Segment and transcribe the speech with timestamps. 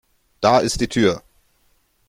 [0.41, 1.21] Da ist die Tür!